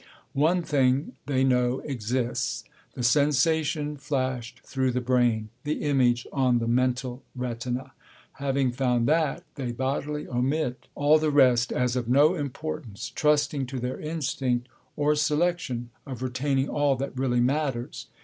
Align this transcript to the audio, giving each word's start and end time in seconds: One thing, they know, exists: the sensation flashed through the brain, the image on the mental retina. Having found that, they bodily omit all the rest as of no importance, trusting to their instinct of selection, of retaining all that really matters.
One 0.33 0.63
thing, 0.63 1.13
they 1.27 1.43
know, 1.43 1.77
exists: 1.81 2.63
the 2.95 3.03
sensation 3.03 3.97
flashed 3.97 4.61
through 4.65 4.93
the 4.93 4.99
brain, 4.99 5.49
the 5.63 5.83
image 5.83 6.25
on 6.33 6.57
the 6.57 6.67
mental 6.67 7.21
retina. 7.35 7.91
Having 8.33 8.71
found 8.71 9.07
that, 9.07 9.43
they 9.53 9.71
bodily 9.71 10.27
omit 10.27 10.87
all 10.95 11.19
the 11.19 11.29
rest 11.29 11.71
as 11.71 11.95
of 11.95 12.09
no 12.09 12.33
importance, 12.33 13.11
trusting 13.13 13.67
to 13.67 13.79
their 13.79 13.99
instinct 13.99 14.69
of 14.97 15.19
selection, 15.19 15.91
of 16.07 16.23
retaining 16.23 16.67
all 16.67 16.95
that 16.95 17.15
really 17.15 17.39
matters. 17.39 18.07